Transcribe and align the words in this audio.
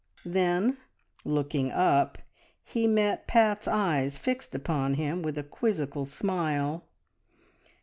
Then, 0.25 0.77
looking 1.23 1.69
up, 1.71 2.17
he 2.63 2.87
met 2.87 3.27
Pat's 3.27 3.67
eyes 3.67 4.17
fixed 4.17 4.55
upon 4.55 4.95
him 4.95 5.21
with 5.21 5.37
a 5.37 5.43
quizzical 5.43 6.07
smile. 6.07 6.85